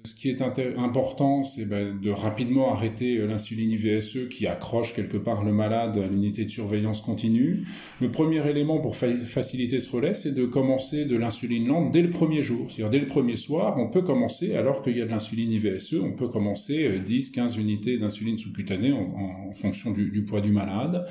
Ce 0.06 0.14
qui 0.14 0.30
est 0.30 0.40
important, 0.40 1.42
c'est 1.42 1.66
ben, 1.66 2.00
de 2.00 2.10
rapidement 2.10 2.72
arrêter 2.72 3.18
euh, 3.18 3.26
l'insuline 3.26 3.70
IVSE 3.70 4.30
qui 4.30 4.46
accroche 4.46 4.94
quelque 4.94 5.18
part 5.18 5.44
le 5.44 5.52
malade 5.52 5.98
à 5.98 6.06
l'unité 6.06 6.46
de 6.46 6.48
surveillance 6.48 7.02
continue. 7.02 7.64
Le 8.00 8.10
premier 8.10 8.48
élément 8.48 8.78
pour 8.78 8.96
faciliter 8.96 9.78
ce 9.78 9.94
relais, 9.94 10.14
c'est 10.14 10.34
de 10.34 10.46
commencer 10.46 11.04
de 11.04 11.18
l'insuline 11.18 11.68
lente 11.68 11.90
dès 11.92 12.00
le 12.00 12.08
premier 12.08 12.42
jour. 12.42 12.70
C'est-à-dire 12.70 12.88
dès 12.88 12.98
le 12.98 13.08
premier 13.08 13.36
soir, 13.36 13.76
on 13.76 13.90
peut 13.90 14.00
commencer, 14.00 14.54
alors 14.54 14.80
qu'il 14.80 14.96
y 14.96 15.02
a 15.02 15.04
de 15.04 15.10
l'insuline 15.10 15.52
IVSE, 15.52 15.96
on 16.02 16.12
peut 16.12 16.28
commencer 16.28 16.98
10-15 17.06 17.58
euh, 17.58 17.60
unités 17.60 17.98
d'insuline 17.98 18.38
sous-cutanée 18.38 18.92
en, 18.92 19.52
fonction 19.52 19.90
du 19.90 20.24
poids 20.24 20.40
du 20.40 20.50
malade. 20.50 21.04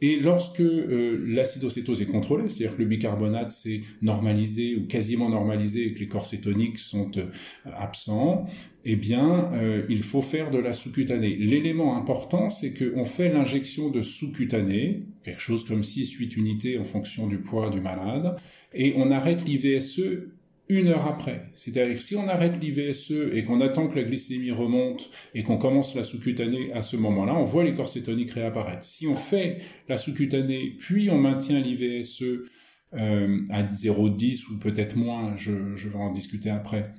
Et 0.00 0.16
lorsque 0.20 0.60
euh, 0.60 1.24
l'acidocétose 1.26 2.02
est 2.02 2.06
contrôlée, 2.06 2.48
c'est-à-dire 2.48 2.76
que 2.76 2.82
le 2.82 2.88
bicarbonate 2.88 3.50
s'est 3.50 3.80
normalisé 4.00 4.76
ou 4.76 4.86
quasiment 4.86 5.28
normalisé 5.28 5.86
et 5.86 5.94
que 5.94 6.00
les 6.00 6.08
corps 6.08 6.26
cétoniques 6.26 6.78
sont 6.78 7.10
euh, 7.16 7.26
absents, 7.76 8.46
eh 8.84 8.94
bien, 8.94 9.50
euh, 9.52 9.82
il 9.88 10.02
faut 10.02 10.22
faire 10.22 10.50
de 10.50 10.58
la 10.58 10.72
sous-cutanée. 10.72 11.34
L'élément 11.36 11.96
important, 11.96 12.48
c'est 12.48 12.72
qu'on 12.72 13.04
fait 13.04 13.32
l'injection 13.32 13.90
de 13.90 14.02
sous-cutanée, 14.02 15.02
quelque 15.24 15.40
chose 15.40 15.64
comme 15.64 15.80
6-8 15.80 16.38
unités 16.38 16.78
en 16.78 16.84
fonction 16.84 17.26
du 17.26 17.38
poids 17.38 17.68
du 17.70 17.80
malade, 17.80 18.36
et 18.72 18.94
on 18.96 19.10
arrête 19.10 19.44
l'IVSE 19.44 20.00
une 20.68 20.88
heure 20.88 21.06
après. 21.06 21.50
C'est-à-dire 21.54 21.94
que 21.94 22.02
si 22.02 22.16
on 22.16 22.28
arrête 22.28 22.60
l'IVSE 22.60 23.12
et 23.32 23.44
qu'on 23.44 23.60
attend 23.60 23.88
que 23.88 23.96
la 23.96 24.04
glycémie 24.04 24.50
remonte 24.50 25.10
et 25.34 25.42
qu'on 25.42 25.56
commence 25.56 25.94
la 25.94 26.02
sous-cutanée 26.02 26.72
à 26.72 26.82
ce 26.82 26.96
moment-là, 26.96 27.34
on 27.34 27.44
voit 27.44 27.64
les 27.64 27.74
corps 27.74 27.88
cétoniques 27.88 28.32
réapparaître. 28.32 28.84
Si 28.84 29.06
on 29.06 29.16
fait 29.16 29.58
la 29.88 29.96
sous-cutanée, 29.96 30.74
puis 30.78 31.10
on 31.10 31.18
maintient 31.18 31.60
l'IVSE 31.60 32.22
euh, 32.94 33.38
à 33.50 33.62
0,10 33.62 34.50
ou 34.50 34.58
peut-être 34.58 34.96
moins, 34.96 35.36
je, 35.36 35.74
je 35.74 35.88
vais 35.88 35.98
en 35.98 36.12
discuter 36.12 36.50
après, 36.50 36.92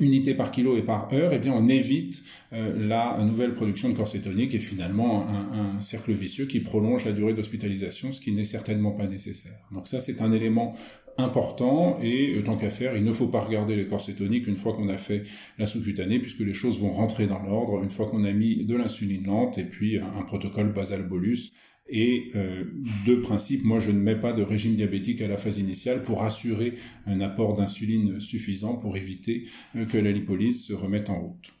unité 0.00 0.34
par 0.34 0.50
kilo 0.50 0.76
et 0.76 0.82
par 0.82 1.12
heure, 1.12 1.32
eh 1.32 1.38
bien 1.38 1.52
on 1.52 1.68
évite 1.68 2.22
euh, 2.52 2.72
la 2.76 3.18
nouvelle 3.22 3.54
production 3.54 3.88
de 3.88 3.94
corps 3.94 4.08
et 4.14 4.58
finalement 4.58 5.26
un, 5.28 5.76
un, 5.76 5.80
cercle 5.80 6.12
vicieux 6.12 6.46
qui 6.46 6.60
prolonge 6.60 7.04
la 7.04 7.12
durée 7.12 7.34
d'hospitalisation, 7.34 8.12
ce 8.12 8.20
qui 8.20 8.32
n'est 8.32 8.44
certainement 8.44 8.92
pas 8.92 9.06
nécessaire. 9.06 9.58
Donc 9.70 9.88
ça 9.88 10.00
c'est 10.00 10.22
un 10.22 10.32
élément 10.32 10.74
important 11.18 11.98
et 12.02 12.36
euh, 12.36 12.42
tant 12.42 12.56
qu'à 12.56 12.70
faire, 12.70 12.96
il 12.96 13.04
ne 13.04 13.12
faut 13.12 13.28
pas 13.28 13.40
regarder 13.40 13.76
les 13.76 13.86
corps 13.86 14.00
cétoniques 14.00 14.46
une 14.46 14.56
fois 14.56 14.72
qu'on 14.72 14.88
a 14.88 14.96
fait 14.96 15.24
la 15.58 15.66
sous-cutanée 15.66 16.18
puisque 16.18 16.40
les 16.40 16.54
choses 16.54 16.78
vont 16.78 16.92
rentrer 16.92 17.26
dans 17.26 17.42
l'ordre 17.42 17.82
une 17.82 17.90
fois 17.90 18.06
qu'on 18.06 18.24
a 18.24 18.32
mis 18.32 18.64
de 18.64 18.74
l'insuline 18.74 19.26
lente 19.26 19.58
et 19.58 19.64
puis 19.64 19.98
un, 19.98 20.12
un 20.14 20.22
protocole 20.22 20.72
basal 20.72 21.06
bolus 21.06 21.52
et 21.88 22.30
euh, 22.36 22.64
deux 23.04 23.20
principes, 23.20 23.64
moi 23.64 23.80
je 23.80 23.90
ne 23.90 23.98
mets 23.98 24.18
pas 24.18 24.32
de 24.32 24.42
régime 24.42 24.76
diabétique 24.76 25.20
à 25.20 25.28
la 25.28 25.36
phase 25.36 25.58
initiale 25.58 26.02
pour 26.02 26.22
assurer 26.22 26.74
un 27.06 27.20
apport 27.20 27.54
d'insuline 27.54 28.20
suffisant 28.20 28.76
pour 28.76 28.96
éviter 28.96 29.44
euh, 29.76 29.84
que 29.84 29.98
la 29.98 30.12
lipolyse 30.12 30.64
se 30.64 30.72
remette 30.72 31.10
en 31.10 31.20
route. 31.20 31.52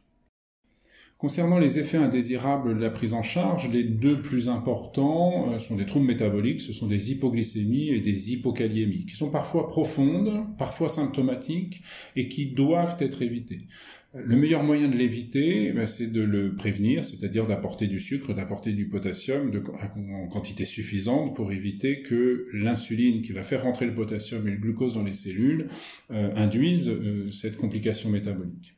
Concernant 1.22 1.58
les 1.58 1.78
effets 1.78 1.98
indésirables 1.98 2.74
de 2.74 2.80
la 2.80 2.90
prise 2.90 3.14
en 3.14 3.22
charge, 3.22 3.70
les 3.70 3.84
deux 3.84 4.20
plus 4.20 4.48
importants 4.48 5.52
euh, 5.52 5.58
sont 5.58 5.76
des 5.76 5.86
troubles 5.86 6.06
métaboliques, 6.06 6.60
ce 6.60 6.72
sont 6.72 6.88
des 6.88 7.12
hypoglycémies 7.12 7.90
et 7.90 8.00
des 8.00 8.32
hypokaliémies, 8.32 9.06
qui 9.06 9.14
sont 9.14 9.30
parfois 9.30 9.68
profondes, 9.68 10.46
parfois 10.58 10.88
symptomatiques, 10.88 11.82
et 12.16 12.28
qui 12.28 12.46
doivent 12.46 12.96
être 12.98 13.22
évitées. 13.22 13.68
Le 14.14 14.36
meilleur 14.36 14.62
moyen 14.62 14.88
de 14.88 14.96
l'éviter, 14.96 15.72
ben, 15.72 15.86
c'est 15.86 16.08
de 16.12 16.20
le 16.20 16.54
prévenir, 16.54 17.02
c'est-à-dire 17.02 17.46
d'apporter 17.46 17.86
du 17.86 17.98
sucre, 17.98 18.34
d'apporter 18.34 18.72
du 18.72 18.86
potassium 18.86 19.50
en 19.96 20.28
quantité 20.28 20.66
suffisante 20.66 21.34
pour 21.34 21.50
éviter 21.50 22.02
que 22.02 22.46
l'insuline 22.52 23.22
qui 23.22 23.32
va 23.32 23.42
faire 23.42 23.62
rentrer 23.62 23.86
le 23.86 23.94
potassium 23.94 24.46
et 24.46 24.50
le 24.50 24.58
glucose 24.58 24.92
dans 24.92 25.02
les 25.02 25.14
cellules 25.14 25.68
euh, 26.10 26.30
induise 26.36 26.90
euh, 26.90 27.24
cette 27.24 27.56
complication 27.56 28.10
métabolique. 28.10 28.76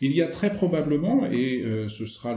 Il 0.00 0.12
y 0.12 0.22
a 0.22 0.28
très 0.28 0.52
probablement, 0.52 1.26
et 1.32 1.62
euh, 1.64 1.88
ce 1.88 2.06
sera 2.06 2.36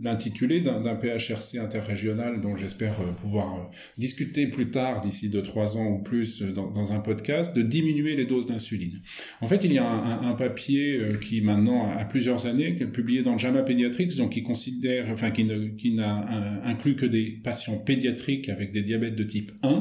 l'intitulé 0.00 0.62
d'un 0.62 0.96
PHRC 0.96 1.58
interrégional 1.58 2.40
dont 2.40 2.56
j'espère 2.56 2.94
pouvoir 3.20 3.70
discuter 3.98 4.46
plus 4.46 4.70
tard, 4.70 5.02
d'ici 5.02 5.28
2-3 5.28 5.76
ans 5.76 5.88
ou 5.88 5.98
plus, 5.98 6.40
dans, 6.42 6.92
un 6.92 7.00
podcast, 7.00 7.54
de 7.54 7.60
diminuer 7.60 8.16
les 8.16 8.24
doses 8.24 8.46
d'insuline. 8.46 8.98
En 9.42 9.46
fait, 9.46 9.64
il 9.64 9.72
y 9.72 9.78
a 9.78 9.86
un 9.86 10.32
papier 10.34 11.17
qui 11.20 11.40
maintenant 11.40 11.90
a 11.90 12.04
plusieurs 12.04 12.46
années, 12.46 12.72
publié 12.74 13.22
dans 13.22 13.32
le 13.32 13.38
JAMA 13.38 13.62
Pediatrics, 13.62 14.16
donc 14.16 14.32
qui 14.32 14.42
considère, 14.42 15.08
enfin 15.10 15.30
qui, 15.30 15.46
qui 15.76 15.92
n'a 15.92 16.60
inclus 16.64 16.96
que 16.96 17.06
des 17.06 17.40
patients 17.42 17.78
pédiatriques 17.78 18.48
avec 18.48 18.72
des 18.72 18.82
diabètes 18.82 19.16
de 19.16 19.24
type 19.24 19.52
1, 19.62 19.68
euh, 19.68 19.80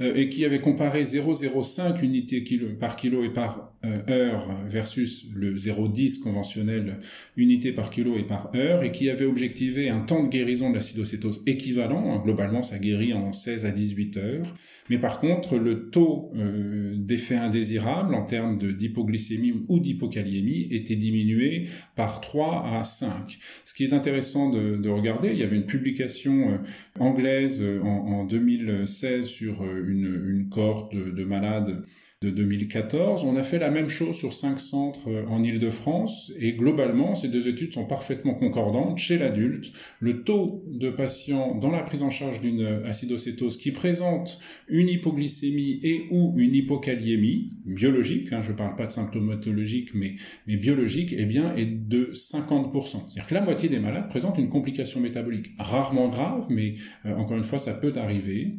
et 0.00 0.28
qui 0.28 0.44
avait 0.44 0.60
comparé 0.60 1.02
0,05 1.02 2.02
unités 2.02 2.44
par 2.78 2.96
kilo 2.96 3.24
et 3.24 3.30
par 3.30 3.68
euh, 3.84 3.94
heure 4.08 4.48
versus 4.66 5.28
le 5.36 5.54
0,10 5.54 6.18
conventionnel 6.18 6.98
unité 7.36 7.70
par 7.70 7.90
kilo 7.90 8.16
et 8.16 8.24
par 8.24 8.50
heure, 8.56 8.82
et 8.82 8.90
qui 8.90 9.08
avait 9.08 9.24
objectivé 9.24 9.88
un 9.88 10.00
temps 10.00 10.24
de 10.24 10.28
guérison 10.28 10.70
de 10.70 10.74
l'acidocétose 10.74 11.44
équivalent. 11.46 12.20
Globalement, 12.24 12.64
ça 12.64 12.80
guérit 12.80 13.12
en 13.12 13.32
16 13.32 13.66
à 13.66 13.70
18 13.70 14.16
heures. 14.16 14.54
Mais 14.90 14.98
par 14.98 15.20
contre, 15.20 15.58
le 15.58 15.90
taux 15.90 16.32
euh, 16.34 16.96
d'effet 16.96 17.36
indésirable 17.36 18.16
en 18.16 18.24
termes 18.24 18.58
d'hypoglycémie 18.58 19.62
ou 19.68 19.78
d'hypokaliémie 19.78 20.66
était 20.72 20.96
diminué 20.96 21.66
par 21.94 22.20
3 22.20 22.80
à 22.80 22.82
5. 22.82 23.38
Ce 23.64 23.74
qui 23.74 23.84
est 23.84 23.92
intéressant 23.92 24.50
de, 24.50 24.76
de 24.76 24.88
regarder, 24.88 25.28
il 25.28 25.38
y 25.38 25.44
avait 25.44 25.54
une 25.54 25.66
publication 25.66 26.58
anglaise 26.98 27.64
en, 27.84 27.86
en 27.86 28.24
2016 28.24 29.24
sur 29.24 29.62
une, 29.88 30.22
une 30.28 30.48
cohorte 30.48 30.94
de, 30.94 31.10
de 31.10 31.24
malades 31.24 31.84
de 32.20 32.30
2014. 32.30 33.24
On 33.24 33.36
a 33.36 33.44
fait 33.44 33.60
la 33.60 33.70
même 33.70 33.88
chose 33.88 34.16
sur 34.16 34.32
cinq 34.32 34.58
centres 34.58 35.08
euh, 35.08 35.24
en 35.28 35.44
Ile-de-France 35.44 36.32
et 36.36 36.54
globalement, 36.54 37.14
ces 37.14 37.28
deux 37.28 37.46
études 37.46 37.72
sont 37.72 37.86
parfaitement 37.86 38.34
concordantes. 38.34 38.98
Chez 38.98 39.18
l'adulte, 39.18 39.70
le 40.00 40.24
taux 40.24 40.64
de 40.66 40.90
patients 40.90 41.54
dans 41.54 41.70
la 41.70 41.82
prise 41.82 42.02
en 42.02 42.10
charge 42.10 42.40
d'une 42.40 42.82
acidocétose 42.84 43.56
qui 43.56 43.70
présente 43.70 44.40
une 44.66 44.88
hypoglycémie 44.88 45.78
et 45.84 46.06
ou 46.10 46.34
une 46.38 46.56
hypokaliémie 46.56 47.50
biologique, 47.64 48.32
hein, 48.32 48.42
je 48.42 48.50
ne 48.50 48.56
parle 48.56 48.74
pas 48.74 48.86
de 48.86 48.92
symptomatologique, 48.92 49.94
mais, 49.94 50.16
mais 50.48 50.56
biologique, 50.56 51.14
eh 51.16 51.24
bien, 51.24 51.54
est 51.54 51.66
de 51.66 52.10
50%. 52.12 52.72
C'est-à-dire 52.72 53.26
que 53.28 53.34
la 53.34 53.44
moitié 53.44 53.68
des 53.68 53.78
malades 53.78 54.08
présentent 54.08 54.38
une 54.38 54.48
complication 54.48 55.00
métabolique 55.00 55.52
rarement 55.58 56.08
grave, 56.08 56.48
mais 56.50 56.74
euh, 57.06 57.14
encore 57.14 57.36
une 57.36 57.44
fois, 57.44 57.58
ça 57.58 57.74
peut 57.74 57.92
arriver. 57.94 58.58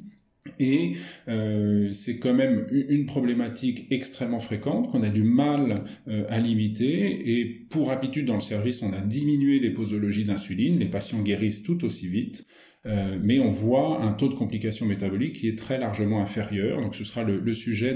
Et 0.57 0.93
euh, 1.27 1.91
c'est 1.91 2.17
quand 2.17 2.33
même 2.33 2.65
une 2.71 3.05
problématique 3.05 3.87
extrêmement 3.91 4.39
fréquente 4.39 4.89
qu'on 4.91 5.03
a 5.03 5.09
du 5.09 5.23
mal 5.23 5.75
euh, 6.07 6.25
à 6.29 6.39
limiter. 6.39 7.39
Et 7.39 7.45
pour 7.69 7.91
habitude 7.91 8.25
dans 8.25 8.35
le 8.35 8.39
service, 8.39 8.81
on 8.81 8.93
a 8.93 9.01
diminué 9.01 9.59
les 9.59 9.71
posologies 9.71 10.25
d'insuline. 10.25 10.79
Les 10.79 10.87
patients 10.87 11.21
guérissent 11.21 11.63
tout 11.63 11.83
aussi 11.83 12.07
vite. 12.07 12.45
Euh, 12.85 13.19
mais 13.21 13.39
on 13.39 13.51
voit 13.51 14.01
un 14.01 14.13
taux 14.13 14.29
de 14.29 14.35
complication 14.35 14.85
métabolique 14.85 15.35
qui 15.35 15.49
est 15.49 15.57
très 15.57 15.77
largement 15.77 16.21
inférieur. 16.21 16.81
Donc 16.81 16.95
ce 16.95 17.03
sera 17.03 17.23
le, 17.23 17.53
sujet 17.53 17.93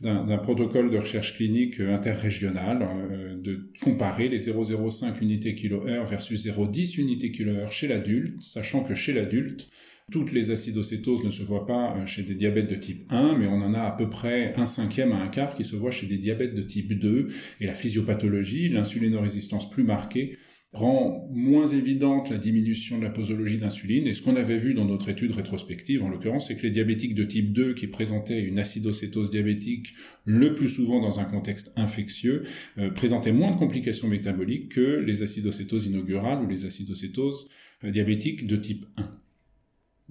d'un 0.00 0.38
protocole 0.38 0.90
de 0.90 0.98
recherche 0.98 1.34
clinique 1.36 1.80
interrégional, 1.80 2.88
euh, 3.10 3.36
de 3.36 3.70
comparer 3.82 4.28
les 4.28 4.38
0,05 4.38 5.20
unités 5.20 5.56
kilo-heure 5.56 6.04
versus 6.04 6.46
0,10 6.46 7.00
unités 7.00 7.32
kilo-heure 7.32 7.72
chez 7.72 7.88
l'adulte, 7.88 8.40
sachant 8.40 8.84
que 8.84 8.94
chez 8.94 9.12
l'adulte, 9.12 9.68
toutes 10.10 10.32
les 10.32 10.50
acidocétoses 10.50 11.24
ne 11.24 11.30
se 11.30 11.42
voient 11.42 11.66
pas 11.66 11.96
euh, 11.96 12.06
chez 12.06 12.22
des 12.22 12.34
diabètes 12.34 12.68
de 12.68 12.74
type 12.74 13.04
1, 13.10 13.38
mais 13.38 13.46
on 13.46 13.62
en 13.62 13.72
a 13.72 13.80
à 13.80 13.92
peu 13.92 14.08
près 14.08 14.54
un 14.56 14.66
cinquième 14.66 15.12
à 15.12 15.16
un 15.16 15.28
quart 15.28 15.54
qui 15.54 15.64
se 15.64 15.76
voit 15.76 15.90
chez 15.90 16.06
des 16.06 16.18
diabètes 16.18 16.54
de 16.54 16.62
type 16.62 16.98
2. 16.98 17.28
Et 17.60 17.66
la 17.66 17.74
physiopathologie, 17.74 18.68
l'insulinorésistance 18.68 19.70
plus 19.70 19.84
marquée, 19.84 20.38
rend 20.72 21.28
moins 21.30 21.66
évidente 21.66 22.30
la 22.30 22.38
diminution 22.38 22.98
de 22.98 23.04
la 23.04 23.10
posologie 23.10 23.58
d'insuline. 23.58 24.06
Et 24.06 24.14
ce 24.14 24.22
qu'on 24.22 24.36
avait 24.36 24.56
vu 24.56 24.72
dans 24.72 24.86
notre 24.86 25.10
étude 25.10 25.32
rétrospective, 25.32 26.02
en 26.02 26.08
l'occurrence, 26.08 26.48
c'est 26.48 26.56
que 26.56 26.62
les 26.62 26.70
diabétiques 26.70 27.14
de 27.14 27.24
type 27.24 27.52
2 27.52 27.74
qui 27.74 27.86
présentaient 27.88 28.40
une 28.40 28.58
acidocétose 28.58 29.28
diabétique 29.28 29.92
le 30.24 30.54
plus 30.54 30.68
souvent 30.68 31.00
dans 31.00 31.20
un 31.20 31.24
contexte 31.24 31.72
infectieux, 31.76 32.44
euh, 32.78 32.90
présentaient 32.90 33.32
moins 33.32 33.52
de 33.52 33.58
complications 33.58 34.08
métaboliques 34.08 34.70
que 34.70 34.98
les 35.00 35.22
acidocétoses 35.22 35.86
inaugurales 35.86 36.42
ou 36.42 36.48
les 36.48 36.64
acidocétoses 36.64 37.50
euh, 37.84 37.90
diabétiques 37.90 38.46
de 38.46 38.56
type 38.56 38.86
1. 38.96 39.10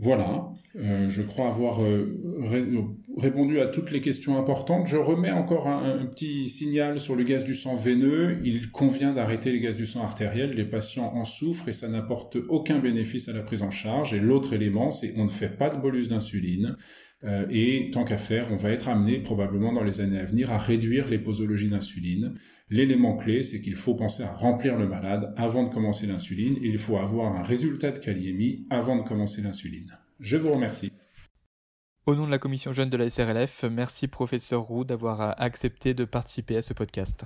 Voilà, 0.03 0.51
euh, 0.77 1.07
je 1.09 1.21
crois 1.21 1.49
avoir 1.49 1.83
euh, 1.83 2.19
répondu 3.17 3.59
à 3.59 3.67
toutes 3.67 3.91
les 3.91 4.01
questions 4.01 4.35
importantes. 4.35 4.87
Je 4.87 4.97
remets 4.97 5.31
encore 5.31 5.67
un, 5.67 5.99
un, 5.99 6.05
petit 6.07 6.49
signal 6.49 6.99
sur 6.99 7.15
le 7.15 7.23
gaz 7.23 7.45
du 7.45 7.53
sang 7.53 7.75
veineux. 7.75 8.39
Il 8.43 8.71
convient 8.71 9.13
d'arrêter 9.13 9.51
les 9.51 9.59
gaz 9.59 9.75
du 9.75 9.85
sang 9.85 10.01
artériel. 10.01 10.53
Les 10.55 10.65
patients 10.65 11.13
en 11.13 11.23
souffrent 11.23 11.69
et 11.69 11.73
ça 11.73 11.87
n'apporte 11.87 12.37
aucun 12.49 12.79
bénéfice 12.79 13.29
à 13.29 13.33
la 13.33 13.43
prise 13.43 13.61
en 13.61 13.69
charge. 13.69 14.15
Et 14.15 14.19
l'autre 14.19 14.53
élément, 14.53 14.89
c'est 14.89 15.13
on 15.17 15.25
ne 15.25 15.29
fait 15.29 15.55
pas 15.55 15.69
de 15.69 15.79
bolus 15.79 16.07
d'insuline. 16.07 16.75
Euh, 17.23 17.45
et 17.49 17.91
tant 17.91 18.03
qu'à 18.03 18.17
faire, 18.17 18.47
on 18.51 18.55
va 18.55 18.71
être 18.71 18.87
amené 18.87 19.19
probablement 19.19 19.71
dans 19.71 19.83
les 19.83 20.01
années 20.01 20.19
à 20.19 20.25
venir 20.25 20.51
à 20.51 20.57
réduire 20.57 21.07
les 21.07 21.19
posologies 21.19 21.69
d'insuline. 21.69 22.33
L'élément 22.69 23.17
clé, 23.17 23.43
c'est 23.43 23.61
qu'il 23.61 23.75
faut 23.75 23.95
penser 23.95 24.23
à 24.23 24.31
remplir 24.31 24.77
le 24.77 24.87
malade 24.87 25.33
avant 25.37 25.63
de 25.63 25.73
commencer 25.73 26.07
l'insuline. 26.07 26.57
Il 26.61 26.77
faut 26.77 26.97
avoir 26.97 27.35
un 27.35 27.43
résultat 27.43 27.91
de 27.91 27.99
kaliémie 27.99 28.65
avant 28.69 28.95
de 28.95 29.07
commencer 29.07 29.41
l'insuline. 29.41 29.93
Je 30.19 30.37
vous 30.37 30.53
remercie. 30.53 30.91
Au 32.07 32.15
nom 32.15 32.25
de 32.25 32.31
la 32.31 32.39
commission 32.39 32.73
jeune 32.73 32.89
de 32.89 32.97
la 32.97 33.09
SRLF, 33.09 33.65
merci 33.69 34.07
professeur 34.07 34.61
Roux 34.61 34.85
d'avoir 34.85 35.39
accepté 35.39 35.93
de 35.93 36.05
participer 36.05 36.57
à 36.57 36.61
ce 36.61 36.73
podcast. 36.73 37.25